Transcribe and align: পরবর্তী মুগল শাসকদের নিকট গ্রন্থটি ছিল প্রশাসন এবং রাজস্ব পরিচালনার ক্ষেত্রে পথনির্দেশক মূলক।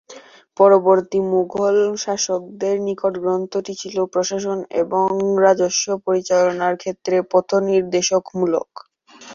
পরবর্তী 0.57 1.19
মুগল 1.31 1.75
শাসকদের 2.03 2.75
নিকট 2.87 3.13
গ্রন্থটি 3.23 3.73
ছিল 3.81 3.97
প্রশাসন 4.13 4.59
এবং 4.81 5.07
রাজস্ব 5.45 5.85
পরিচালনার 6.05 6.73
ক্ষেত্রে 6.81 7.15
পথনির্দেশক 7.31 8.23
মূলক। 8.37 8.69